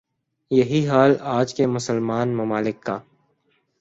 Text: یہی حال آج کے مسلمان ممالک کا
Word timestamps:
یہی 0.51 0.87
حال 0.87 1.15
آج 1.31 1.53
کے 1.53 1.67
مسلمان 1.67 2.35
ممالک 2.35 2.81
کا 2.83 2.99